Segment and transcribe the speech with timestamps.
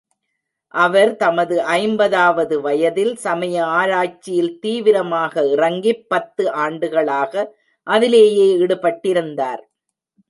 [0.73, 7.33] அவர் தமது ஐம்பதாவது வயதில் சமய ஆராய்ச்சியில் தீவிரமாக இறங்கிப் பத்து ஆண்டுகளாக
[7.87, 9.61] அதிலேயே ஈடுபட்டிருந்தார்.